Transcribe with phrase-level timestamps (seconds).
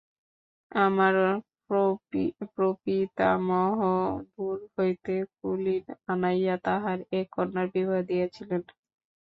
[0.71, 1.15] আমার
[2.49, 3.79] প্রপিতামহ
[4.31, 8.61] দূর হইতে কুলীন আনাইয়া তাঁহার এক কন্যার বিবাহ দিয়াছিলেন।